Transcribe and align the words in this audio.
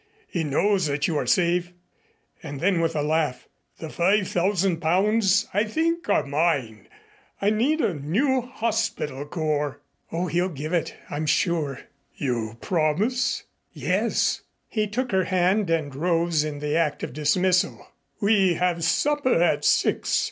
He 0.27 0.43
knows 0.43 0.87
that 0.87 1.07
you 1.07 1.15
are 1.19 1.27
safe." 1.27 1.73
And 2.41 2.59
then 2.59 2.81
with 2.81 2.95
a 2.95 3.03
laugh, 3.03 3.47
"The 3.77 3.91
five 3.91 4.27
thousand 4.27 4.77
pounds 4.79 5.47
I 5.53 5.63
think 5.63 6.09
are 6.09 6.25
mine. 6.25 6.87
I 7.39 7.51
need 7.51 7.81
a 7.81 7.93
new 7.93 8.41
hospital 8.41 9.27
corps." 9.27 9.79
"Oh, 10.11 10.25
he'll 10.25 10.49
give 10.49 10.73
it, 10.73 10.95
I'm 11.11 11.27
sure." 11.27 11.81
"You 12.15 12.57
promise?" 12.61 13.43
"Yes." 13.73 14.41
He 14.67 14.87
took 14.87 15.11
her 15.11 15.25
hand 15.25 15.69
and 15.69 15.93
rose 15.93 16.43
in 16.43 16.57
the 16.57 16.75
act 16.75 17.03
of 17.03 17.13
dismissal. 17.13 17.87
"We 18.19 18.55
have 18.55 18.83
supper 18.83 19.35
at 19.35 19.63
six. 19.63 20.19